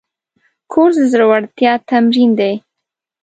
[0.71, 2.53] کورس د زړورتیا تمرین دی.